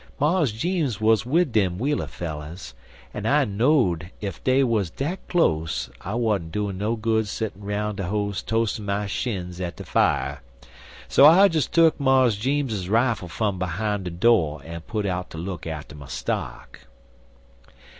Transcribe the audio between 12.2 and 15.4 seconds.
Jeems's rifle fum behime de do' en put out ter